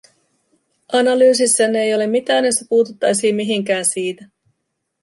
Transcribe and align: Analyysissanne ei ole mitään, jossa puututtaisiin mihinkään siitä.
Analyysissanne 0.93 1.83
ei 1.83 1.95
ole 1.95 2.07
mitään, 2.07 2.45
jossa 2.45 2.65
puututtaisiin 2.69 3.35
mihinkään 3.35 3.85
siitä. 3.85 4.25